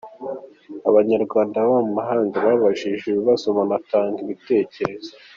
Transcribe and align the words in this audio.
Abanyarwanda 0.89 1.55
baba 1.65 1.79
mu 1.87 1.91
mahanga 1.99 2.35
babajije 2.45 3.03
ibibazo 3.09 3.47
banatanga 3.57 4.17
ibitekerezo. 4.25 5.11